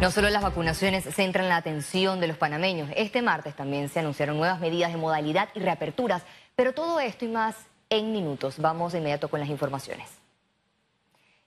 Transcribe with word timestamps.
No 0.00 0.12
solo 0.12 0.30
las 0.30 0.44
vacunaciones 0.44 1.12
centran 1.12 1.48
la 1.48 1.56
atención 1.56 2.20
de 2.20 2.28
los 2.28 2.36
panameños, 2.36 2.88
este 2.94 3.20
martes 3.20 3.56
también 3.56 3.88
se 3.88 3.98
anunciaron 3.98 4.36
nuevas 4.36 4.60
medidas 4.60 4.92
de 4.92 4.96
modalidad 4.96 5.48
y 5.54 5.58
reaperturas, 5.58 6.22
pero 6.54 6.72
todo 6.72 7.00
esto 7.00 7.24
y 7.24 7.28
más 7.28 7.56
en 7.90 8.12
minutos. 8.12 8.58
Vamos 8.58 8.92
de 8.92 8.98
inmediato 8.98 9.28
con 9.28 9.40
las 9.40 9.48
informaciones. 9.48 10.08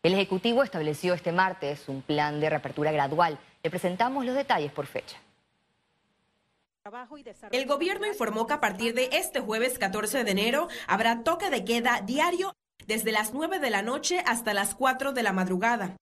El 0.04 0.16
Ejecutivo 0.16 0.64
estableció 0.64 1.14
este 1.14 1.32
martes 1.32 1.88
un 1.88 2.02
plan 2.02 2.42
de 2.42 2.50
reapertura 2.50 2.92
gradual. 2.92 3.40
Le 3.64 3.70
presentamos 3.70 4.26
los 4.26 4.36
detalles 4.36 4.74
por 4.74 4.86
fecha. 4.86 5.16
El 7.52 7.66
gobierno 7.68 8.06
informó 8.06 8.48
que 8.48 8.54
a 8.54 8.60
partir 8.60 8.94
de 8.94 9.12
este 9.14 9.40
jueves 9.40 9.80
14 9.80 10.26
de 10.26 10.32
enero 10.32 10.68
habrá 10.88 11.24
toque 11.24 11.50
de 11.50 11.64
queda 11.64 12.02
diario 12.02 12.54
desde 12.86 13.14
las 13.14 13.34
9 13.34 13.60
de 13.60 13.70
la 13.70 13.82
noche 13.82 14.22
hasta 14.28 14.54
las 14.54 14.76
4 14.76 15.14
de 15.14 15.24
la 15.24 15.32
madrugada. 15.32 15.96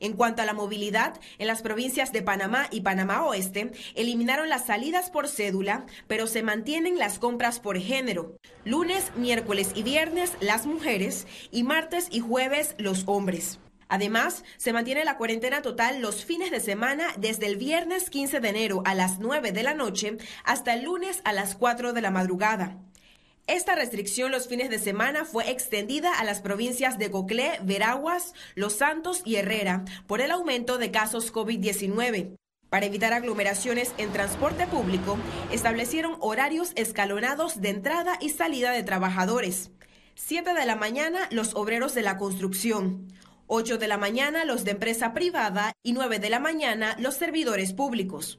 En 0.00 0.14
cuanto 0.14 0.42
a 0.42 0.44
la 0.44 0.54
movilidad, 0.54 1.20
en 1.38 1.46
las 1.46 1.62
provincias 1.62 2.12
de 2.12 2.22
Panamá 2.22 2.66
y 2.70 2.80
Panamá 2.80 3.24
Oeste 3.24 3.72
eliminaron 3.94 4.48
las 4.48 4.66
salidas 4.66 5.10
por 5.10 5.28
cédula, 5.28 5.86
pero 6.08 6.26
se 6.26 6.42
mantienen 6.42 6.98
las 6.98 7.18
compras 7.18 7.60
por 7.60 7.78
género. 7.78 8.36
Lunes, 8.64 9.12
miércoles 9.16 9.72
y 9.74 9.82
viernes 9.82 10.32
las 10.40 10.66
mujeres 10.66 11.26
y 11.50 11.62
martes 11.62 12.08
y 12.10 12.20
jueves 12.20 12.74
los 12.78 13.04
hombres. 13.06 13.58
Además, 13.88 14.44
se 14.56 14.72
mantiene 14.72 15.04
la 15.04 15.16
cuarentena 15.16 15.62
total 15.62 16.00
los 16.00 16.24
fines 16.24 16.50
de 16.50 16.60
semana 16.60 17.06
desde 17.18 17.46
el 17.46 17.56
viernes 17.56 18.10
15 18.10 18.40
de 18.40 18.48
enero 18.48 18.82
a 18.84 18.94
las 18.94 19.18
9 19.18 19.52
de 19.52 19.62
la 19.62 19.74
noche 19.74 20.16
hasta 20.44 20.74
el 20.74 20.84
lunes 20.84 21.20
a 21.24 21.32
las 21.32 21.54
4 21.54 21.92
de 21.92 22.00
la 22.00 22.10
madrugada. 22.10 22.78
Esta 23.46 23.74
restricción 23.74 24.32
los 24.32 24.48
fines 24.48 24.70
de 24.70 24.78
semana 24.78 25.26
fue 25.26 25.50
extendida 25.50 26.18
a 26.18 26.24
las 26.24 26.40
provincias 26.40 26.96
de 26.96 27.10
Coclé, 27.10 27.58
Veraguas, 27.62 28.32
Los 28.54 28.72
Santos 28.76 29.20
y 29.26 29.36
Herrera 29.36 29.84
por 30.06 30.22
el 30.22 30.30
aumento 30.30 30.78
de 30.78 30.90
casos 30.90 31.30
COVID-19. 31.30 32.36
Para 32.70 32.86
evitar 32.86 33.12
aglomeraciones 33.12 33.92
en 33.98 34.12
transporte 34.14 34.66
público, 34.66 35.18
establecieron 35.52 36.16
horarios 36.20 36.72
escalonados 36.74 37.60
de 37.60 37.68
entrada 37.68 38.16
y 38.18 38.30
salida 38.30 38.72
de 38.72 38.82
trabajadores. 38.82 39.70
7 40.14 40.54
de 40.54 40.64
la 40.64 40.76
mañana 40.76 41.28
los 41.30 41.54
obreros 41.54 41.94
de 41.94 42.00
la 42.00 42.16
construcción, 42.16 43.12
8 43.46 43.76
de 43.76 43.88
la 43.88 43.98
mañana 43.98 44.46
los 44.46 44.64
de 44.64 44.70
empresa 44.70 45.12
privada 45.12 45.74
y 45.82 45.92
9 45.92 46.18
de 46.18 46.30
la 46.30 46.40
mañana 46.40 46.96
los 46.98 47.16
servidores 47.16 47.74
públicos. 47.74 48.38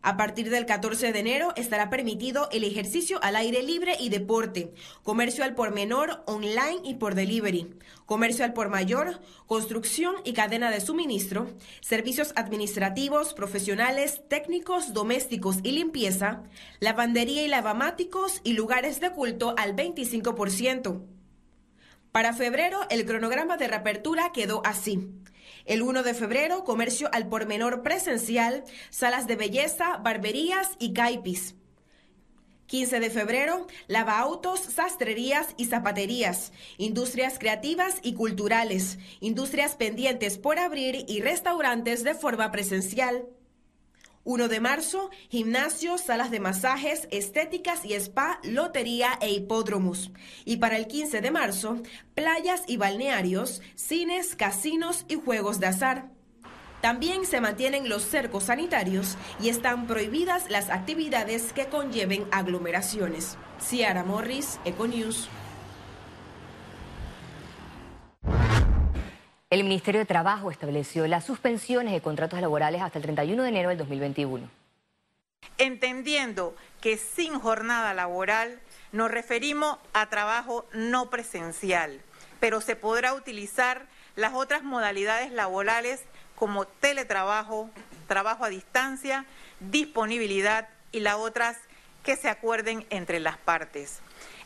A 0.00 0.16
partir 0.16 0.48
del 0.48 0.64
14 0.64 1.12
de 1.12 1.18
enero 1.18 1.52
estará 1.56 1.90
permitido 1.90 2.48
el 2.52 2.62
ejercicio 2.62 3.18
al 3.22 3.34
aire 3.34 3.64
libre 3.64 3.96
y 3.98 4.10
deporte, 4.10 4.72
comercio 5.02 5.42
al 5.42 5.56
por 5.56 5.74
menor, 5.74 6.22
online 6.26 6.80
y 6.84 6.94
por 6.94 7.16
delivery, 7.16 7.74
comercio 8.06 8.44
al 8.44 8.52
por 8.52 8.68
mayor, 8.68 9.20
construcción 9.46 10.14
y 10.24 10.34
cadena 10.34 10.70
de 10.70 10.80
suministro, 10.80 11.50
servicios 11.80 12.32
administrativos, 12.36 13.34
profesionales, 13.34 14.22
técnicos, 14.28 14.92
domésticos 14.92 15.58
y 15.64 15.72
limpieza, 15.72 16.44
lavandería 16.78 17.42
y 17.42 17.48
lavamáticos 17.48 18.40
y 18.44 18.52
lugares 18.52 19.00
de 19.00 19.10
culto 19.10 19.54
al 19.58 19.74
25%. 19.74 21.02
Para 22.12 22.32
febrero, 22.32 22.80
el 22.88 23.04
cronograma 23.04 23.56
de 23.56 23.68
reapertura 23.68 24.30
quedó 24.32 24.62
así. 24.64 25.08
El 25.68 25.82
1 25.82 26.02
de 26.02 26.14
febrero, 26.14 26.64
comercio 26.64 27.10
al 27.12 27.28
por 27.28 27.44
menor 27.44 27.82
presencial, 27.82 28.64
salas 28.88 29.26
de 29.26 29.36
belleza, 29.36 29.98
barberías 29.98 30.70
y 30.78 30.94
caipis. 30.94 31.56
15 32.68 33.00
de 33.00 33.10
febrero, 33.10 33.66
autos, 34.18 34.60
sastrerías 34.60 35.48
y 35.58 35.66
zapaterías, 35.66 36.54
industrias 36.78 37.38
creativas 37.38 37.96
y 38.02 38.14
culturales, 38.14 38.98
industrias 39.20 39.76
pendientes 39.76 40.38
por 40.38 40.58
abrir 40.58 41.04
y 41.06 41.20
restaurantes 41.20 42.02
de 42.02 42.14
forma 42.14 42.50
presencial. 42.50 43.26
1 44.28 44.48
de 44.48 44.60
marzo, 44.60 45.08
gimnasios, 45.30 46.02
salas 46.02 46.30
de 46.30 46.38
masajes, 46.38 47.08
estéticas 47.10 47.86
y 47.86 47.94
spa, 47.94 48.40
lotería 48.42 49.18
e 49.22 49.30
hipódromos. 49.30 50.10
Y 50.44 50.58
para 50.58 50.76
el 50.76 50.86
15 50.86 51.22
de 51.22 51.30
marzo, 51.30 51.78
playas 52.14 52.62
y 52.66 52.76
balnearios, 52.76 53.62
cines, 53.74 54.36
casinos 54.36 55.06
y 55.08 55.14
juegos 55.14 55.60
de 55.60 55.68
azar. 55.68 56.10
También 56.82 57.24
se 57.24 57.40
mantienen 57.40 57.88
los 57.88 58.02
cercos 58.02 58.44
sanitarios 58.44 59.16
y 59.40 59.48
están 59.48 59.86
prohibidas 59.86 60.50
las 60.50 60.68
actividades 60.68 61.54
que 61.54 61.68
conlleven 61.68 62.26
aglomeraciones. 62.30 63.38
Ciara 63.58 64.04
Morris, 64.04 64.60
Econews. 64.66 65.30
El 69.50 69.64
Ministerio 69.64 70.00
de 70.00 70.04
Trabajo 70.04 70.50
estableció 70.50 71.06
las 71.06 71.24
suspensiones 71.24 71.94
de 71.94 72.02
contratos 72.02 72.38
laborales 72.38 72.82
hasta 72.82 72.98
el 72.98 73.04
31 73.04 73.42
de 73.42 73.48
enero 73.48 73.70
del 73.70 73.78
2021. 73.78 74.46
Entendiendo 75.56 76.54
que 76.82 76.98
sin 76.98 77.40
jornada 77.40 77.94
laboral 77.94 78.60
nos 78.92 79.10
referimos 79.10 79.78
a 79.94 80.10
trabajo 80.10 80.66
no 80.74 81.08
presencial, 81.08 82.02
pero 82.40 82.60
se 82.60 82.76
podrá 82.76 83.14
utilizar 83.14 83.86
las 84.16 84.34
otras 84.34 84.64
modalidades 84.64 85.32
laborales 85.32 86.02
como 86.34 86.66
teletrabajo, 86.66 87.70
trabajo 88.06 88.44
a 88.44 88.50
distancia, 88.50 89.24
disponibilidad 89.60 90.68
y 90.92 91.00
las 91.00 91.14
otras 91.14 91.56
que 92.04 92.16
se 92.16 92.28
acuerden 92.28 92.84
entre 92.90 93.18
las 93.18 93.38
partes. 93.38 94.00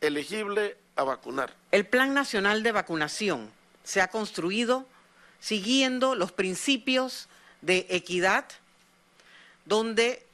elegible 0.00 0.76
a 0.94 1.02
vacunar. 1.02 1.54
El 1.72 1.86
Plan 1.86 2.14
Nacional 2.14 2.62
de 2.62 2.72
Vacunación 2.72 3.50
se 3.82 4.00
ha 4.00 4.08
construido 4.08 4.86
siguiendo 5.40 6.14
los 6.14 6.32
principios 6.32 7.28
de 7.60 7.86
equidad, 7.90 8.44
donde 9.64 10.26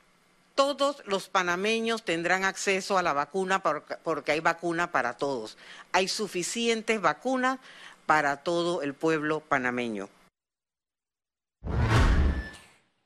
todos 0.55 1.03
los 1.07 1.29
panameños 1.29 2.05
tendrán 2.05 2.45
acceso 2.45 2.97
a 2.97 3.03
la 3.03 3.13
vacuna 3.13 3.63
porque 3.63 4.33
hay 4.33 4.41
vacuna 4.41 4.93
para 4.93 5.15
todos. 5.15 5.57
Hay 5.93 6.09
suficientes 6.09 7.01
vacunas 7.01 7.59
para 8.07 8.39
todo 8.39 8.83
el 8.83 8.95
pueblo 8.95 9.41
panameño. 9.41 10.09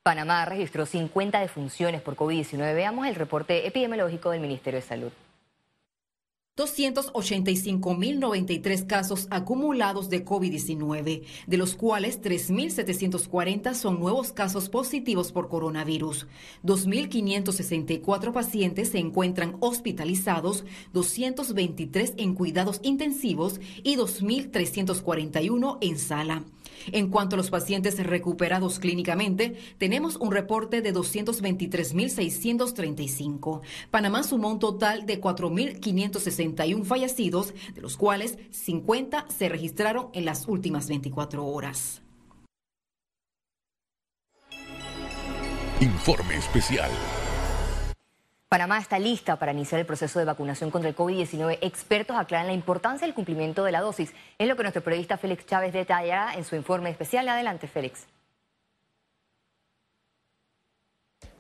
Panamá 0.03 0.45
registró 0.47 0.87
50 0.87 1.41
defunciones 1.41 2.01
por 2.01 2.17
COVID-19. 2.17 2.75
Veamos 2.75 3.07
el 3.07 3.15
reporte 3.15 3.67
epidemiológico 3.67 4.31
del 4.31 4.41
Ministerio 4.41 4.81
de 4.81 4.87
Salud. 4.87 5.13
285.093 6.59 8.87
casos 8.87 9.27
acumulados 9.31 10.11
de 10.11 10.25
COVID-19, 10.25 11.23
de 11.47 11.57
los 11.57 11.77
cuales 11.77 12.21
3.740 12.21 13.75
son 13.75 14.01
nuevos 14.01 14.33
casos 14.33 14.69
positivos 14.69 15.31
por 15.33 15.49
coronavirus. 15.49 16.27
2.564 16.65 18.33
pacientes 18.33 18.89
se 18.91 18.99
encuentran 18.99 19.57
hospitalizados, 19.61 20.65
223 20.93 22.15
en 22.17 22.35
cuidados 22.35 22.81
intensivos 22.83 23.61
y 23.85 23.97
2.341 23.97 25.79
en 25.81 25.99
sala. 25.99 26.45
En 26.93 27.09
cuanto 27.09 27.37
a 27.37 27.39
los 27.39 27.51
pacientes 27.51 28.05
recuperados 28.05 28.79
clínicamente, 28.79 29.57
tenemos 29.79 30.17
un 30.17 30.33
reporte 30.33 30.83
de 30.83 30.93
223.635. 30.95 33.63
Panamá 33.91 34.23
sumó 34.23 34.51
un 34.51 34.59
total 34.59 35.07
de 35.07 35.19
4.561 35.21 36.85
fallecidos, 36.85 37.55
de 37.75 37.81
los 37.81 37.97
cuales 37.97 38.39
50 38.51 39.27
se 39.29 39.49
registraron 39.49 40.09
en 40.13 40.25
las 40.25 40.49
últimas 40.49 40.89
24 40.89 41.45
horas. 41.45 42.03
Informe 45.81 46.37
especial. 46.37 46.91
Panamá 48.49 48.79
está 48.79 48.99
lista 48.99 49.37
para 49.37 49.53
iniciar 49.53 49.79
el 49.79 49.87
proceso 49.87 50.19
de 50.19 50.25
vacunación 50.25 50.71
contra 50.71 50.89
el 50.89 50.97
COVID-19. 50.97 51.59
Expertos 51.61 52.17
aclaran 52.17 52.47
la 52.47 52.55
importancia 52.55 53.07
del 53.07 53.15
cumplimiento 53.15 53.63
de 53.63 53.73
la 53.73 53.83
dosis. 53.83 54.15
Es 54.39 54.49
lo 54.49 54.57
que 54.57 54.63
nuestro 54.63 54.83
periodista 54.83 55.19
Félix 55.19 55.45
Chávez 55.45 55.75
detallará 55.75 56.33
en 56.33 56.45
su 56.45 56.57
informe 56.57 56.89
especial. 56.89 57.29
Adelante, 57.29 57.69
Félix. 57.69 58.07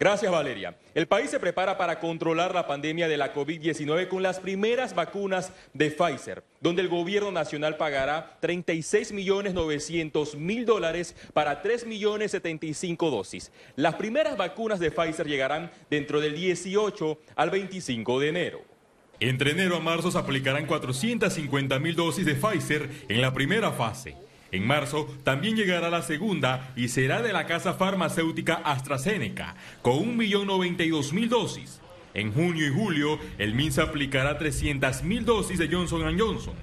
Gracias, 0.01 0.31
Valeria. 0.31 0.77
El 0.95 1.09
país 1.09 1.29
se 1.29 1.41
prepara 1.41 1.77
para 1.77 1.99
controlar 1.99 2.55
la 2.55 2.69
pandemia 2.69 3.09
de 3.09 3.17
la 3.17 3.35
COVID-19 3.35 4.07
con 4.07 4.23
las 4.23 4.39
primeras 4.39 4.95
vacunas 4.95 5.53
de 5.75 5.91
Pfizer, 5.91 6.45
donde 6.61 6.83
el 6.83 6.89
gobierno 6.89 7.33
nacional 7.33 7.77
pagará 7.77 8.39
36 8.41 9.11
millones 9.11 9.55
900 9.55 10.37
mil 10.37 10.67
dólares 10.67 11.17
para 11.33 11.63
3 11.63 11.87
millones 11.87 12.31
75 12.31 13.11
dosis. 13.11 13.51
Las 13.75 13.97
primeras 13.97 14.37
vacunas 14.37 14.79
de 14.79 14.93
Pfizer 14.93 15.27
llegarán 15.27 15.73
dentro 15.91 16.21
del 16.21 16.37
18 16.37 17.19
al 17.35 17.51
25 17.51 18.21
de 18.21 18.29
enero. 18.29 18.61
Entre 19.19 19.51
enero 19.51 19.77
a 19.77 19.81
marzo 19.81 20.13
se 20.13 20.19
aplicarán 20.19 20.67
450 20.67 21.77
mil 21.81 21.97
dosis 21.97 22.25
de 22.25 22.37
Pfizer 22.37 22.89
en 23.09 23.21
la 23.21 23.33
primera 23.33 23.73
fase. 23.73 24.28
En 24.51 24.67
marzo 24.67 25.07
también 25.25 25.57
llegará 25.57 25.91
la 25.91 26.01
segunda 26.03 26.73
y 26.75 26.89
será 26.89 27.23
de 27.23 27.33
la 27.33 27.47
casa 27.47 27.75
farmacéutica 27.75 28.55
AstraZeneca, 28.55 29.55
con 29.83 30.19
1.092.000 30.19 31.29
dosis. 31.29 31.81
En 32.15 32.33
junio 32.33 32.67
y 32.67 32.71
julio, 32.71 33.19
el 33.37 33.55
MINSA 33.55 33.83
aplicará 33.85 34.39
300.000 34.39 35.25
dosis 35.25 35.59
de 35.59 35.69
Johnson 35.69 36.19
Johnson. 36.19 36.55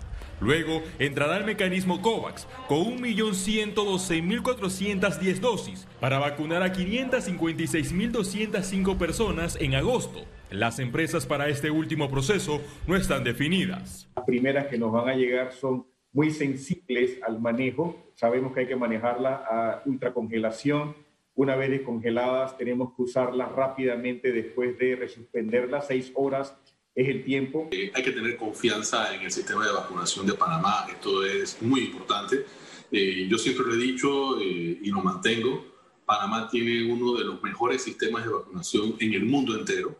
Luego 0.42 0.84
entrará 1.00 1.38
el 1.38 1.46
mecanismo 1.46 2.02
COVAX 2.02 2.46
con 2.68 2.98
1.112.410 2.98 5.40
dosis 5.40 5.88
para 6.00 6.20
vacunar 6.20 6.62
a 6.62 6.74
556.205 6.74 8.98
personas 8.98 9.58
en 9.62 9.76
agosto. 9.76 10.26
Las 10.52 10.80
empresas 10.80 11.26
para 11.26 11.48
este 11.48 11.72
último 11.72 12.10
proceso 12.10 12.60
no 12.86 12.98
están 12.98 13.24
definidas. 13.24 14.10
Las 14.16 14.26
primeras 14.26 14.68
que 14.68 14.78
nos 14.78 14.92
van 14.92 15.08
a 15.10 15.16
llegar 15.16 15.54
son 15.54 15.88
muy 16.16 16.32
sensibles 16.32 17.20
al 17.28 17.42
manejo. 17.42 18.14
Sabemos 18.16 18.54
que 18.54 18.62
hay 18.62 18.68
que 18.68 18.78
manejarla 18.78 19.44
a 19.50 19.82
ultracongelación. 19.86 20.96
Una 21.36 21.58
vez 21.58 21.70
descongeladas, 21.70 22.58
tenemos 22.58 22.96
que 22.96 23.02
usarlas 23.02 23.52
rápidamente 23.52 24.32
después 24.32 24.78
de 24.80 24.96
resuspenderlas. 24.96 25.88
Seis 25.88 26.14
horas 26.16 26.56
es 26.96 27.10
el 27.10 27.26
tiempo. 27.26 27.68
Eh, 27.70 27.92
hay 27.94 28.02
que 28.02 28.14
tener 28.14 28.38
confianza 28.38 29.14
en 29.14 29.24
el 29.24 29.32
sistema 29.32 29.68
de 29.68 29.74
vacunación 29.74 30.26
de 30.26 30.36
Panamá. 30.36 30.88
Esto 30.90 31.26
es 31.26 31.62
muy 31.62 31.82
importante. 31.82 32.46
Eh, 32.94 33.28
yo 33.30 33.38
siempre 33.38 33.66
lo 33.66 33.74
he 33.74 33.78
dicho 33.78 34.40
eh, 34.40 34.80
y 34.82 34.90
lo 34.92 35.02
mantengo. 35.02 35.66
Panamá 36.06 36.48
tiene 36.50 36.90
uno 36.90 37.18
de 37.18 37.26
los 37.26 37.44
mejores 37.44 37.84
sistemas 37.84 38.24
de 38.24 38.32
vacunación 38.32 38.96
en 39.02 39.14
el 39.14 39.26
mundo 39.26 39.54
entero. 39.60 40.00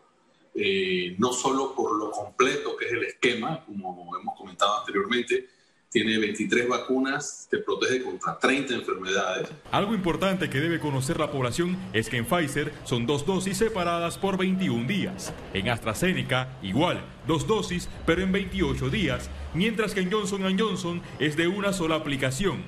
no 1.18 1.32
solo 1.34 1.74
por 1.74 1.98
lo 1.98 2.10
completo 2.10 2.74
que 2.74 2.86
es 2.86 2.92
el 2.92 3.04
esquema, 3.04 3.62
como 3.66 4.16
hemos 4.18 4.34
comentado 4.34 4.80
anteriormente, 4.80 5.55
tiene 5.90 6.18
23 6.18 6.68
vacunas, 6.68 7.46
te 7.50 7.58
protege 7.58 8.02
contra 8.02 8.38
30 8.38 8.74
enfermedades. 8.74 9.48
Algo 9.70 9.94
importante 9.94 10.50
que 10.50 10.60
debe 10.60 10.80
conocer 10.80 11.18
la 11.18 11.30
población 11.30 11.76
es 11.92 12.08
que 12.08 12.16
en 12.16 12.26
Pfizer 12.26 12.72
son 12.84 13.06
dos 13.06 13.24
dosis 13.24 13.56
separadas 13.56 14.18
por 14.18 14.36
21 14.36 14.86
días. 14.86 15.32
En 15.54 15.68
AstraZeneca, 15.68 16.58
igual, 16.62 17.02
dos 17.26 17.46
dosis, 17.46 17.88
pero 18.04 18.22
en 18.22 18.32
28 18.32 18.90
días, 18.90 19.30
mientras 19.54 19.94
que 19.94 20.00
en 20.00 20.10
Johnson 20.10 20.42
Johnson 20.58 21.02
es 21.18 21.36
de 21.36 21.48
una 21.48 21.72
sola 21.72 21.96
aplicación. 21.96 22.62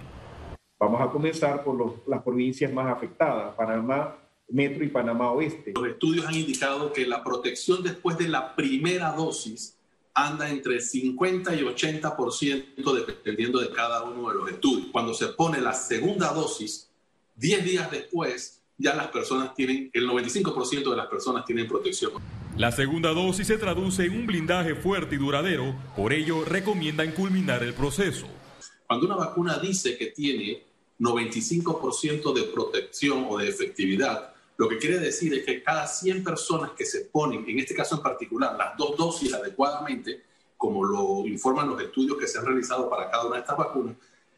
Vamos 0.79 1.01
a 1.01 1.11
comenzar 1.11 1.65
por 1.65 2.03
las 2.07 2.23
provincias 2.23 2.73
más 2.73 2.87
afectadas, 2.87 3.55
Panamá 3.57 4.17
Metro 4.49 4.85
y 4.85 4.89
Panamá 4.89 5.31
Oeste. 5.33 5.73
Los 5.75 5.89
estudios 5.89 6.27
han 6.27 6.35
indicado 6.35 6.93
que 6.93 7.07
la 7.07 7.23
protección 7.23 7.83
después 7.83 8.17
de 8.17 8.29
la 8.29 8.57
primera 8.57 9.13
dosis 9.13 9.78
anda 10.27 10.49
entre 10.51 10.81
50 10.81 11.55
y 11.55 11.61
80% 11.61 13.07
dependiendo 13.07 13.61
de 13.61 13.71
cada 13.71 14.03
uno 14.03 14.29
de 14.29 14.35
los 14.35 14.51
estudios. 14.51 14.89
Cuando 14.91 15.15
se 15.15 15.29
pone 15.29 15.61
la 15.61 15.73
segunda 15.75 16.33
dosis, 16.33 16.91
10 17.37 17.65
días 17.65 17.91
después, 17.91 18.63
ya 18.77 18.95
las 18.95 19.09
personas 19.09 19.55
tienen, 19.55 19.91
el 19.93 20.09
95% 20.09 20.91
de 20.91 20.97
las 20.97 21.07
personas 21.07 21.45
tienen 21.45 21.69
protección. 21.69 22.13
La 22.57 22.73
segunda 22.73 23.11
dosis 23.11 23.47
se 23.47 23.59
traduce 23.59 24.05
en 24.05 24.17
un 24.17 24.27
blindaje 24.27 24.75
fuerte 24.75 25.15
y 25.15 25.19
duradero, 25.19 25.75
por 25.97 26.13
ello 26.13 26.45
recomiendan 26.45 27.13
culminar 27.13 27.63
el 27.63 27.75
proceso. 27.75 28.27
Cuando 28.87 29.07
una 29.07 29.17
vacuna 29.17 29.59
dice 29.59 29.97
que 29.97 30.07
tiene 30.07 30.65
95% 30.99 32.33
de 32.35 32.43
protección 32.45 33.27
o 33.29 33.39
de 33.39 33.49
efectividad, 33.49 34.35
lo 34.59 34.69
que 34.69 34.77
quiere 34.77 34.99
decir 34.99 35.33
es 35.35 35.45
que 35.45 35.63
cada 35.63 35.87
100 35.87 36.25
personas 36.25 36.73
que 36.73 36.85
se 36.85 37.03
ponen, 37.03 37.49
en 37.49 37.61
este 37.61 37.77
caso 37.77 37.95
en 37.95 38.03
particular, 38.03 38.57
las 38.59 38.77
dos 38.77 38.97
dosis 38.97 39.33
adecuadamente, 39.33 40.25
como 40.57 40.85
lo 40.85 41.25
informan 41.29 41.69
los 41.69 41.81
estudios 41.81 42.19
que 42.19 42.27
se 42.27 42.39
han 42.39 42.47
realizado 42.47 42.91
para 42.91 43.09
cada 43.09 43.27
una 43.27 43.37
de 43.37 43.43
estas 43.43 43.57
vacunas, 43.57 43.95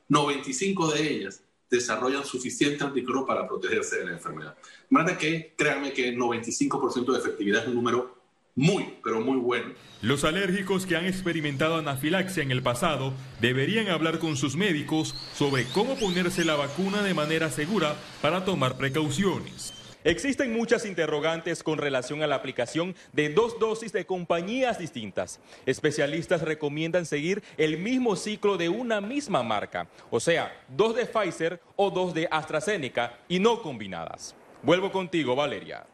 95 0.09 0.93
de 0.93 1.11
ellas 1.11 1.43
desarrollan 1.71 2.27
suficiente 2.27 2.85
anticuerpo 2.85 3.27
para 3.27 3.49
protegerse 3.49 4.01
de 4.01 4.05
la 4.05 4.13
enfermedad. 4.13 4.57
De 4.59 4.87
manera 4.91 5.17
que, 5.17 5.55
créanme 5.57 5.95
que 5.95 6.15
95% 6.15 7.13
de 7.13 7.19
efectividad 7.19 7.63
es 7.63 7.69
un 7.69 7.77
número 7.77 8.19
muy, 8.57 8.97
pero 9.03 9.23
muy 9.23 9.39
bueno. 9.39 9.73
Los 10.03 10.25
alérgicos 10.25 10.85
que 10.85 10.97
han 10.97 11.07
experimentado 11.07 11.77
anafilaxia 11.77 12.43
en 12.43 12.51
el 12.51 12.63
pasado 12.63 13.15
deberían 13.41 13.89
hablar 13.89 14.19
con 14.19 14.37
sus 14.37 14.55
médicos 14.55 15.15
sobre 15.33 15.65
cómo 15.73 15.99
ponerse 15.99 16.45
la 16.45 16.57
vacuna 16.57 17.03
de 17.03 17.15
manera 17.15 17.51
segura 17.51 17.97
para 18.21 18.45
tomar 18.45 18.77
precauciones. 18.77 19.80
Existen 20.03 20.55
muchas 20.55 20.87
interrogantes 20.87 21.63
con 21.63 21.77
relación 21.77 22.23
a 22.23 22.27
la 22.27 22.37
aplicación 22.37 22.95
de 23.13 23.29
dos 23.29 23.59
dosis 23.59 23.93
de 23.93 24.07
compañías 24.07 24.79
distintas. 24.79 25.41
Especialistas 25.67 26.41
recomiendan 26.41 27.05
seguir 27.05 27.43
el 27.59 27.77
mismo 27.77 28.17
ciclo 28.17 28.57
de 28.57 28.71
una 28.71 29.03
misma 29.03 29.43
marca, 29.43 29.89
o 30.11 30.19
sea, 30.19 30.59
dos 30.69 30.97
de 30.97 31.05
Pfizer 31.05 31.61
o 31.77 31.91
dos 31.91 32.15
de 32.15 32.27
AstraZeneca 32.31 33.19
y 33.29 33.41
no 33.41 33.61
combinadas. 33.61 34.35
Vuelvo 34.63 34.91
contigo, 34.91 35.37
Valeria. 35.37 35.85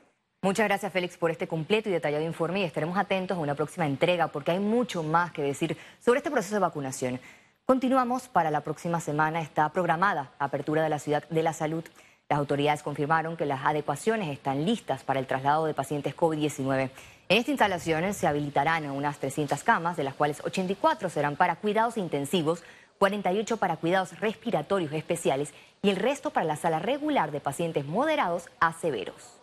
Muchas 0.43 0.69
gracias, 0.69 0.93
Félix, 0.93 1.17
por 1.17 1.33
este 1.33 1.49
completo 1.49 1.89
y 1.89 1.93
detallado 1.93 2.25
informe 2.25 2.61
y 2.61 2.65
estaremos 2.65 2.97
atentos 2.97 3.37
a 3.37 3.41
una 3.41 3.57
próxima 3.57 3.87
entrega 3.87 4.29
porque 4.29 4.53
hay 4.53 4.61
mucho 4.61 5.03
más 5.03 5.33
que 5.33 5.43
decir 5.43 5.77
sobre 5.99 6.19
este 6.19 6.31
proceso 6.31 6.55
de 6.55 6.61
vacunación. 6.61 7.19
Continuamos 7.65 8.29
para 8.29 8.53
la 8.53 8.61
próxima 8.61 9.01
semana. 9.01 9.41
Está 9.41 9.69
programada 9.71 10.31
apertura 10.39 10.85
de 10.85 10.91
la 10.91 11.01
Ciudad 11.01 11.29
de 11.29 11.43
la 11.43 11.53
Salud. 11.53 11.83
Las 12.29 12.41
autoridades 12.41 12.83
confirmaron 12.83 13.37
que 13.37 13.47
las 13.47 13.65
adecuaciones 13.65 14.29
están 14.31 14.65
listas 14.65 15.05
para 15.05 15.21
el 15.21 15.29
traslado 15.29 15.65
de 15.65 15.75
pacientes 15.75 16.17
COVID-19. 16.17 16.91
En 17.29 17.39
esta 17.39 17.53
instalación 17.53 18.13
se 18.15 18.27
habilitarán 18.27 18.91
unas 18.91 19.19
300 19.19 19.63
camas, 19.63 19.97
de 19.97 20.03
las 20.03 20.15
cuales 20.15 20.43
84 20.45 21.09
serán 21.09 21.37
para 21.37 21.55
cuidados 21.55 21.97
intensivos, 21.97 22.65
48 22.99 23.59
para 23.59 23.77
cuidados 23.77 24.19
respiratorios 24.19 24.93
especiales 24.93 25.55
y 25.83 25.91
el 25.91 25.97
resto 25.97 26.31
para 26.31 26.47
la 26.47 26.57
sala 26.57 26.81
regular 26.81 27.31
de 27.31 27.39
pacientes 27.39 27.87
moderados 27.87 28.49
a 28.59 28.73
severos. 28.73 29.39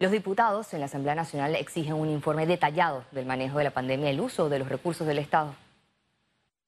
Los 0.00 0.10
diputados 0.10 0.74
en 0.74 0.80
la 0.80 0.86
Asamblea 0.86 1.14
Nacional 1.14 1.54
exigen 1.54 1.94
un 1.94 2.08
informe 2.08 2.46
detallado 2.46 3.04
del 3.12 3.26
manejo 3.26 3.58
de 3.58 3.64
la 3.64 3.70
pandemia 3.70 4.10
y 4.10 4.14
el 4.14 4.20
uso 4.20 4.48
de 4.48 4.58
los 4.58 4.68
recursos 4.68 5.06
del 5.06 5.18
Estado. 5.18 5.54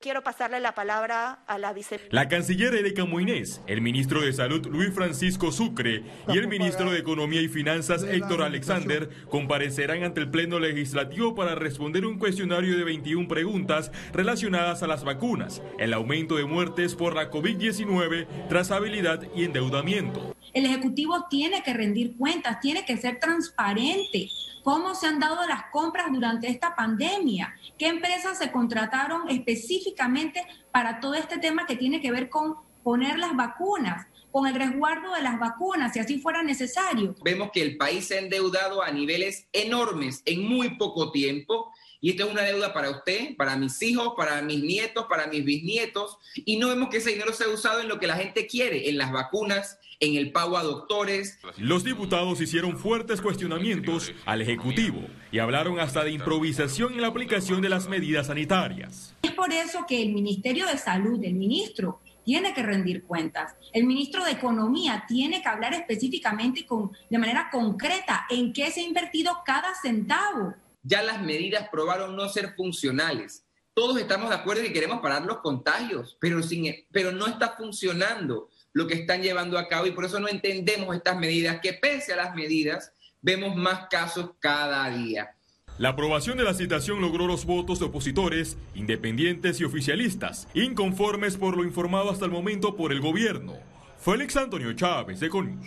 Quiero 0.02 0.24
pasarle 0.24 0.58
la 0.58 0.74
palabra 0.74 1.44
a 1.46 1.58
la 1.58 1.72
vicepresidenta. 1.72 2.16
La 2.16 2.28
canciller 2.28 2.74
Erika 2.74 3.04
Moinés, 3.04 3.62
el 3.68 3.80
ministro 3.82 4.20
de 4.20 4.32
Salud 4.32 4.66
Luis 4.66 4.92
Francisco 4.92 5.52
Sucre 5.52 6.02
y 6.26 6.38
el 6.38 6.48
ministro 6.48 6.90
de 6.90 6.98
Economía 6.98 7.40
y 7.40 7.46
Finanzas 7.46 8.02
Héctor 8.02 8.42
Alexander 8.42 9.08
comparecerán 9.28 10.02
ante 10.02 10.18
el 10.18 10.28
Pleno 10.28 10.58
Legislativo 10.58 11.36
para 11.36 11.54
responder 11.54 12.04
un 12.04 12.18
cuestionario 12.18 12.76
de 12.76 12.82
21 12.82 13.28
preguntas 13.28 13.92
relacionadas 14.12 14.82
a 14.82 14.88
las 14.88 15.04
vacunas, 15.04 15.62
el 15.78 15.94
aumento 15.94 16.34
de 16.34 16.46
muertes 16.46 16.96
por 16.96 17.14
la 17.14 17.30
COVID-19, 17.30 18.48
trazabilidad 18.48 19.22
y 19.36 19.44
endeudamiento. 19.44 20.31
El 20.52 20.66
Ejecutivo 20.66 21.26
tiene 21.30 21.62
que 21.62 21.72
rendir 21.72 22.16
cuentas, 22.16 22.60
tiene 22.60 22.84
que 22.84 22.96
ser 22.96 23.18
transparente 23.20 24.28
cómo 24.62 24.94
se 24.94 25.06
han 25.06 25.18
dado 25.18 25.46
las 25.46 25.64
compras 25.72 26.06
durante 26.12 26.48
esta 26.48 26.74
pandemia, 26.74 27.54
qué 27.78 27.88
empresas 27.88 28.38
se 28.38 28.52
contrataron 28.52 29.28
específicamente 29.28 30.44
para 30.70 31.00
todo 31.00 31.14
este 31.14 31.38
tema 31.38 31.66
que 31.66 31.76
tiene 31.76 32.00
que 32.00 32.12
ver 32.12 32.28
con 32.28 32.56
poner 32.82 33.18
las 33.18 33.34
vacunas 33.34 34.06
con 34.32 34.46
el 34.46 34.54
resguardo 34.54 35.14
de 35.14 35.22
las 35.22 35.38
vacunas, 35.38 35.92
si 35.92 36.00
así 36.00 36.18
fuera 36.18 36.42
necesario. 36.42 37.14
Vemos 37.22 37.50
que 37.52 37.60
el 37.60 37.76
país 37.76 38.06
se 38.06 38.16
ha 38.16 38.18
endeudado 38.18 38.82
a 38.82 38.90
niveles 38.90 39.46
enormes 39.52 40.22
en 40.24 40.48
muy 40.48 40.76
poco 40.78 41.12
tiempo. 41.12 41.70
Y 42.04 42.10
esto 42.10 42.24
es 42.24 42.32
una 42.32 42.42
deuda 42.42 42.72
para 42.72 42.90
usted, 42.90 43.36
para 43.36 43.56
mis 43.56 43.80
hijos, 43.80 44.14
para 44.16 44.42
mis 44.42 44.60
nietos, 44.60 45.06
para 45.08 45.28
mis 45.28 45.44
bisnietos. 45.44 46.18
Y 46.34 46.56
no 46.56 46.66
vemos 46.66 46.88
que 46.88 46.96
ese 46.96 47.10
dinero 47.10 47.32
sea 47.32 47.48
usado 47.48 47.80
en 47.80 47.86
lo 47.86 48.00
que 48.00 48.08
la 48.08 48.16
gente 48.16 48.48
quiere, 48.48 48.88
en 48.90 48.98
las 48.98 49.12
vacunas, 49.12 49.78
en 50.00 50.16
el 50.16 50.32
pago 50.32 50.58
a 50.58 50.64
doctores. 50.64 51.38
Los 51.58 51.84
diputados 51.84 52.40
hicieron 52.40 52.76
fuertes 52.76 53.20
cuestionamientos 53.20 54.12
al 54.26 54.42
Ejecutivo 54.42 55.00
y 55.30 55.38
hablaron 55.38 55.78
hasta 55.78 56.02
de 56.02 56.10
improvisación 56.10 56.94
en 56.94 57.02
la 57.02 57.06
aplicación 57.06 57.62
de 57.62 57.68
las 57.68 57.88
medidas 57.88 58.26
sanitarias. 58.26 59.14
Es 59.22 59.30
por 59.30 59.52
eso 59.52 59.84
que 59.86 60.02
el 60.02 60.12
Ministerio 60.12 60.66
de 60.66 60.78
Salud, 60.78 61.22
el 61.22 61.34
ministro, 61.34 62.00
tiene 62.24 62.52
que 62.52 62.64
rendir 62.64 63.04
cuentas. 63.04 63.54
El 63.72 63.84
ministro 63.84 64.24
de 64.24 64.32
Economía 64.32 65.04
tiene 65.06 65.40
que 65.40 65.48
hablar 65.48 65.72
específicamente 65.74 66.66
con, 66.66 66.90
de 67.08 67.18
manera 67.18 67.48
concreta 67.50 68.26
en 68.28 68.52
qué 68.52 68.72
se 68.72 68.80
ha 68.80 68.84
invertido 68.84 69.38
cada 69.46 69.72
centavo. 69.80 70.54
Ya 70.82 71.02
las 71.02 71.22
medidas 71.22 71.68
probaron 71.70 72.16
no 72.16 72.28
ser 72.28 72.54
funcionales. 72.54 73.44
Todos 73.74 73.98
estamos 73.98 74.28
de 74.28 74.36
acuerdo 74.36 74.62
que 74.62 74.72
queremos 74.72 75.00
parar 75.00 75.22
los 75.22 75.38
contagios, 75.38 76.18
pero, 76.20 76.42
sin, 76.42 76.74
pero 76.90 77.12
no 77.12 77.26
está 77.26 77.56
funcionando 77.56 78.50
lo 78.72 78.86
que 78.86 78.94
están 78.94 79.22
llevando 79.22 79.58
a 79.58 79.68
cabo 79.68 79.86
y 79.86 79.92
por 79.92 80.04
eso 80.04 80.20
no 80.20 80.28
entendemos 80.28 80.94
estas 80.94 81.18
medidas, 81.18 81.60
que 81.62 81.72
pese 81.72 82.12
a 82.12 82.16
las 82.16 82.34
medidas, 82.34 82.92
vemos 83.22 83.56
más 83.56 83.88
casos 83.88 84.32
cada 84.40 84.90
día. 84.90 85.36
La 85.78 85.90
aprobación 85.90 86.36
de 86.36 86.44
la 86.44 86.52
citación 86.52 87.00
logró 87.00 87.26
los 87.26 87.46
votos 87.46 87.78
de 87.78 87.86
opositores, 87.86 88.58
independientes 88.74 89.58
y 89.60 89.64
oficialistas, 89.64 90.46
inconformes 90.52 91.38
por 91.38 91.56
lo 91.56 91.64
informado 91.64 92.10
hasta 92.10 92.26
el 92.26 92.30
momento 92.30 92.76
por 92.76 92.92
el 92.92 93.00
gobierno. 93.00 93.54
Félix 93.98 94.36
Antonio 94.36 94.72
Chávez, 94.74 95.20
de 95.20 95.30
Conius. 95.30 95.66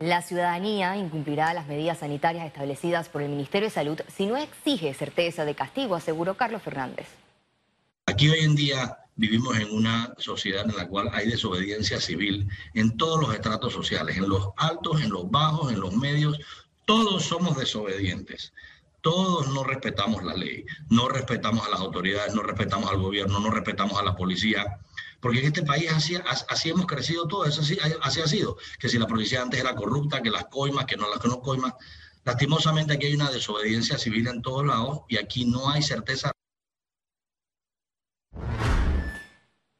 La 0.00 0.22
ciudadanía 0.22 0.96
incumplirá 0.96 1.52
las 1.54 1.66
medidas 1.66 1.98
sanitarias 1.98 2.46
establecidas 2.46 3.08
por 3.08 3.20
el 3.20 3.30
Ministerio 3.30 3.68
de 3.68 3.74
Salud 3.74 4.00
si 4.16 4.26
no 4.26 4.36
exige 4.36 4.94
certeza 4.94 5.44
de 5.44 5.56
castigo, 5.56 5.96
aseguró 5.96 6.36
Carlos 6.36 6.62
Fernández. 6.62 7.08
Aquí 8.06 8.28
hoy 8.28 8.40
en 8.40 8.54
día 8.54 8.96
vivimos 9.16 9.58
en 9.58 9.74
una 9.74 10.14
sociedad 10.18 10.64
en 10.70 10.76
la 10.76 10.86
cual 10.86 11.10
hay 11.12 11.28
desobediencia 11.28 12.00
civil 12.00 12.48
en 12.74 12.96
todos 12.96 13.20
los 13.20 13.34
estratos 13.34 13.72
sociales, 13.72 14.16
en 14.16 14.28
los 14.28 14.50
altos, 14.56 15.02
en 15.02 15.10
los 15.10 15.28
bajos, 15.32 15.72
en 15.72 15.80
los 15.80 15.92
medios, 15.92 16.38
todos 16.84 17.24
somos 17.24 17.56
desobedientes. 17.56 18.52
Todos 19.00 19.48
no 19.48 19.64
respetamos 19.64 20.22
la 20.22 20.34
ley, 20.34 20.64
no 20.90 21.08
respetamos 21.08 21.66
a 21.66 21.70
las 21.70 21.80
autoridades, 21.80 22.34
no 22.34 22.42
respetamos 22.42 22.90
al 22.90 22.98
gobierno, 22.98 23.40
no 23.40 23.50
respetamos 23.50 23.98
a 23.98 24.04
la 24.04 24.16
policía, 24.16 24.78
porque 25.20 25.40
en 25.40 25.46
este 25.46 25.62
país 25.62 25.90
así, 25.92 26.16
así 26.48 26.70
hemos 26.70 26.86
crecido 26.86 27.26
todos, 27.26 27.58
así, 27.58 27.78
así 28.02 28.20
ha 28.20 28.26
sido, 28.26 28.56
que 28.78 28.88
si 28.88 28.98
la 28.98 29.06
policía 29.06 29.42
antes 29.42 29.60
era 29.60 29.74
corrupta, 29.74 30.22
que 30.22 30.30
las 30.30 30.46
coimas, 30.46 30.86
que 30.86 30.96
no 30.96 31.08
las 31.08 31.18
que 31.18 31.28
no 31.28 31.40
coimas, 31.40 31.74
lastimosamente 32.24 32.94
aquí 32.94 33.06
hay 33.06 33.14
una 33.14 33.30
desobediencia 33.30 33.98
civil 33.98 34.28
en 34.28 34.42
todos 34.42 34.64
lados 34.64 35.00
y 35.08 35.16
aquí 35.16 35.44
no 35.44 35.70
hay 35.70 35.82
certeza. 35.82 36.30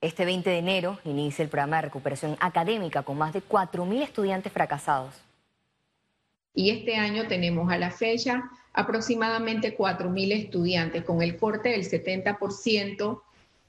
Este 0.01 0.25
20 0.25 0.49
de 0.49 0.59
enero 0.59 0.99
inicia 1.05 1.43
el 1.43 1.49
programa 1.49 1.77
de 1.77 1.83
recuperación 1.83 2.37
académica 2.41 3.03
con 3.03 3.19
más 3.19 3.33
de 3.33 3.43
4.000 3.43 4.03
estudiantes 4.03 4.53
fracasados. 4.53 5.15
Y 6.55 6.71
este 6.71 6.97
año 6.97 7.27
tenemos 7.27 7.71
a 7.71 7.79
la 7.79 7.91
fecha 7.91 8.51
aproximadamente 8.73 9.77
4.000 9.77 10.33
estudiantes 10.33 11.05
con 11.05 11.21
el 11.21 11.37
corte 11.37 11.71
del 11.71 11.83
70% 11.83 13.23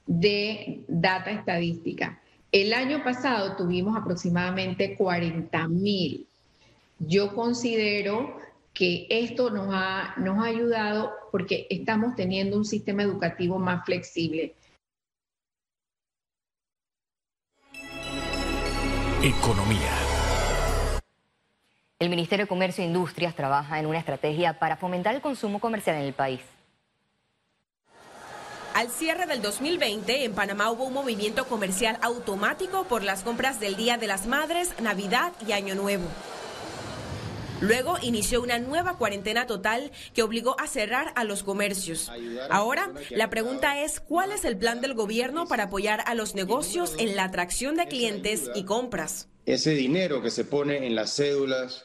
de 0.06 0.84
data 0.88 1.30
estadística. 1.30 2.20
El 2.52 2.72
año 2.72 3.04
pasado 3.04 3.56
tuvimos 3.56 3.96
aproximadamente 3.96 4.98
40.000. 4.98 6.26
Yo 6.98 7.34
considero 7.34 8.36
que 8.74 9.06
esto 9.08 9.50
nos 9.50 9.68
ha, 9.72 10.14
nos 10.16 10.38
ha 10.38 10.48
ayudado 10.48 11.12
porque 11.30 11.66
estamos 11.70 12.16
teniendo 12.16 12.56
un 12.56 12.64
sistema 12.64 13.02
educativo 13.02 13.58
más 13.58 13.84
flexible. 13.84 14.54
Economía. 19.22 19.92
El 21.98 22.08
Ministerio 22.08 22.46
de 22.46 22.48
Comercio 22.48 22.82
e 22.82 22.86
Industrias 22.86 23.36
trabaja 23.36 23.78
en 23.78 23.84
una 23.84 23.98
estrategia 23.98 24.58
para 24.58 24.76
fomentar 24.76 25.14
el 25.14 25.20
consumo 25.20 25.60
comercial 25.60 25.96
en 25.96 26.02
el 26.04 26.14
país. 26.14 26.40
Al 28.74 28.88
cierre 28.88 29.26
del 29.26 29.42
2020, 29.42 30.24
en 30.24 30.32
Panamá 30.32 30.70
hubo 30.70 30.84
un 30.84 30.94
movimiento 30.94 31.46
comercial 31.46 31.98
automático 32.02 32.84
por 32.84 33.02
las 33.02 33.22
compras 33.22 33.58
del 33.58 33.76
Día 33.76 33.98
de 33.98 34.06
las 34.06 34.26
Madres, 34.26 34.70
Navidad 34.80 35.32
y 35.46 35.52
Año 35.52 35.74
Nuevo. 35.74 36.04
Luego 37.60 37.96
inició 38.00 38.40
una 38.40 38.58
nueva 38.58 38.96
cuarentena 38.96 39.46
total 39.46 39.90
que 40.14 40.22
obligó 40.22 40.58
a 40.58 40.66
cerrar 40.66 41.12
a 41.16 41.24
los 41.24 41.42
comercios. 41.42 42.10
Ahora, 42.48 42.92
la 43.10 43.28
pregunta 43.28 43.82
es, 43.82 44.00
¿cuál 44.00 44.30
es 44.32 44.44
el 44.44 44.56
plan 44.56 44.80
del 44.80 44.94
gobierno 44.94 45.46
para 45.46 45.64
apoyar 45.64 46.02
a 46.06 46.14
los 46.14 46.34
negocios 46.34 46.94
en 46.98 47.16
la 47.16 47.24
atracción 47.24 47.74
de 47.74 47.88
clientes 47.88 48.50
y 48.54 48.64
compras? 48.64 49.28
Ese 49.46 49.72
dinero 49.72 50.22
que 50.22 50.30
se 50.30 50.44
pone 50.44 50.86
en 50.86 50.94
las 50.94 51.16
cédulas 51.16 51.84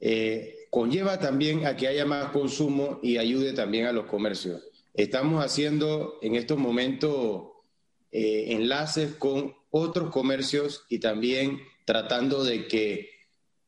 eh, 0.00 0.66
conlleva 0.68 1.18
también 1.20 1.64
a 1.64 1.76
que 1.76 1.88
haya 1.88 2.04
más 2.04 2.32
consumo 2.32 2.98
y 3.02 3.16
ayude 3.18 3.52
también 3.52 3.86
a 3.86 3.92
los 3.92 4.06
comercios. 4.06 4.73
Estamos 4.94 5.44
haciendo 5.44 6.18
en 6.22 6.36
estos 6.36 6.56
momentos 6.56 7.48
eh, 8.12 8.46
enlaces 8.54 9.14
con 9.14 9.54
otros 9.70 10.10
comercios 10.10 10.84
y 10.88 11.00
también 11.00 11.60
tratando 11.84 12.44
de 12.44 12.68
que 12.68 13.14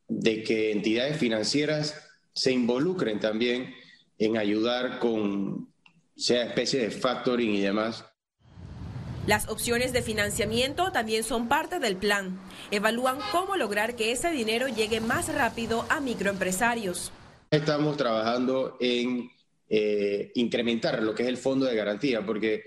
de 0.08 0.42
que 0.42 0.72
entidades 0.72 1.18
financieras 1.18 2.00
se 2.32 2.52
involucren 2.52 3.18
también 3.18 3.74
en 4.18 4.36
ayudar 4.36 4.98
con, 4.98 5.72
sea 6.16 6.44
especie 6.44 6.80
de 6.80 6.90
factoring 6.90 7.54
y 7.54 7.60
demás. 7.60 8.04
Las 9.26 9.48
opciones 9.48 9.92
de 9.92 10.02
financiamiento 10.02 10.92
también 10.92 11.24
son 11.24 11.48
parte 11.48 11.80
del 11.80 11.96
plan. 11.96 12.38
Evalúan 12.70 13.18
cómo 13.32 13.56
lograr 13.56 13.96
que 13.96 14.12
ese 14.12 14.30
dinero 14.30 14.68
llegue 14.68 15.00
más 15.00 15.34
rápido 15.34 15.84
a 15.88 16.00
microempresarios. 16.00 17.10
Estamos 17.50 17.96
trabajando 17.96 18.76
en 18.78 19.30
eh, 19.68 20.32
incrementar 20.36 21.02
lo 21.02 21.14
que 21.14 21.24
es 21.24 21.28
el 21.28 21.36
fondo 21.36 21.66
de 21.66 21.74
garantía, 21.74 22.24
porque 22.24 22.62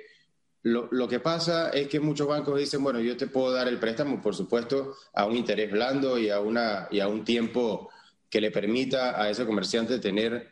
lo, 0.64 1.08
que 1.08 1.22
pasa 1.22 1.70
es 1.70 1.88
que 1.88 2.02
muchos 2.02 2.28
bancos 2.28 2.60
dicen, 2.60 2.84
bueno, 2.84 3.00
yo 3.00 3.16
te 3.16 3.28
puedo 3.28 3.54
dar 3.54 3.68
el 3.70 3.80
préstamo, 3.80 4.22
por 4.22 4.36
supuesto, 4.36 4.96
a 5.14 5.26
un 5.26 5.38
interés 5.38 5.72
blando 5.72 6.18
y 6.18 6.30
a, 6.30 6.42
una, 6.42 6.88
y 6.92 7.00
a 7.00 7.08
un 7.08 7.24
tiempo 7.24 7.90
que 8.30 8.42
le 8.42 8.52
permita 8.52 9.22
a 9.22 9.30
ese 9.30 9.46
comerciante 9.46 10.00
tener 10.00 10.50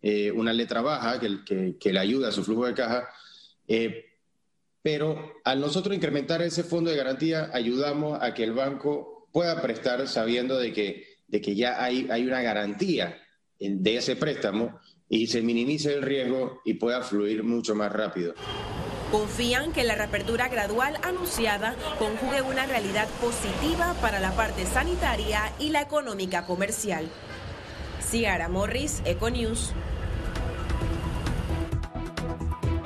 eh, 0.00 0.30
una 0.30 0.52
letra 0.52 0.80
baja 0.80 1.20
que, 1.20 1.76
que, 1.78 1.92
le 1.92 1.98
ayuda 1.98 2.28
a 2.28 2.32
su 2.32 2.42
flujo 2.42 2.66
de 2.66 2.74
caja. 2.74 3.08
Eh, 3.68 4.06
pero 4.80 5.34
al 5.44 5.60
nosotros 5.60 5.94
incrementar 5.94 6.40
ese 6.40 6.64
fondo 6.64 6.90
de 6.90 6.96
garantía, 6.96 7.50
ayudamos 7.52 8.18
a 8.20 8.32
que 8.32 8.44
el 8.44 8.52
banco 8.52 9.28
pueda 9.32 9.60
prestar 9.60 10.08
sabiendo 10.08 10.58
de 10.58 10.72
que, 10.72 11.06
de 11.28 11.40
que 11.40 11.54
ya 11.54 11.82
hay, 11.82 12.08
hay 12.10 12.26
una 12.26 12.40
garantía 12.40 13.18
de 13.58 13.96
ese 13.96 14.16
préstamo 14.16 14.80
y 15.12 15.26
se 15.26 15.42
minimice 15.42 15.92
el 15.92 16.00
riesgo 16.00 16.62
y 16.64 16.74
pueda 16.74 17.02
fluir 17.02 17.44
mucho 17.44 17.74
más 17.74 17.92
rápido. 17.92 18.32
Confían 19.10 19.70
que 19.72 19.84
la 19.84 19.94
reapertura 19.94 20.48
gradual 20.48 20.96
anunciada 21.02 21.76
conjugue 21.98 22.40
una 22.40 22.64
realidad 22.64 23.06
positiva 23.20 23.94
para 24.00 24.20
la 24.20 24.32
parte 24.32 24.64
sanitaria 24.64 25.52
y 25.58 25.68
la 25.68 25.82
económica 25.82 26.46
comercial. 26.46 27.10
Ciara 28.00 28.48
Morris, 28.48 29.02
Econews. 29.04 29.74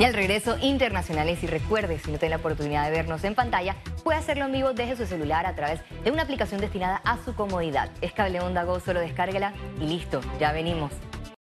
Y 0.00 0.04
al 0.04 0.12
regreso, 0.12 0.56
internacionales. 0.60 1.44
Y 1.44 1.46
recuerde, 1.46 2.00
si 2.00 2.10
no 2.10 2.18
tiene 2.18 2.34
la 2.34 2.40
oportunidad 2.40 2.86
de 2.86 2.90
vernos 2.90 3.22
en 3.22 3.36
pantalla, 3.36 3.76
puede 4.02 4.18
hacerlo 4.18 4.46
en 4.46 4.52
vivo 4.52 4.72
desde 4.72 4.96
su 4.96 5.06
celular 5.06 5.46
a 5.46 5.54
través 5.54 5.80
de 6.02 6.10
una 6.10 6.22
aplicación 6.22 6.60
destinada 6.60 6.96
a 7.04 7.24
su 7.24 7.36
comodidad. 7.36 7.92
Es 8.00 8.12
Cable 8.12 8.40
Onda 8.40 8.64
Go, 8.64 8.80
solo 8.80 8.98
descárguela 8.98 9.54
y 9.80 9.86
listo, 9.86 10.20
ya 10.40 10.50
venimos. 10.50 10.90